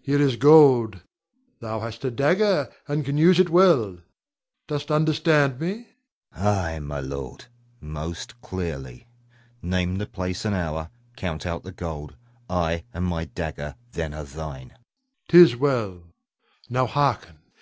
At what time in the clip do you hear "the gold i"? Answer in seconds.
11.64-12.84